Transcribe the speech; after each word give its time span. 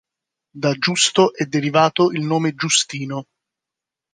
Da 0.55 0.73
Giusto 0.79 1.31
è 1.31 1.45
derivato 1.45 2.09
il 2.09 2.23
nome 2.23 2.55
Giustino. 2.55 3.27